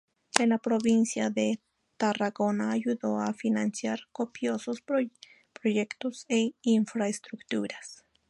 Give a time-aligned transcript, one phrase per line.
[0.39, 1.59] En la provincia de
[1.97, 4.81] Tarragona ayudó a financiar copiosos
[5.51, 8.03] proyectos e infraestructuras.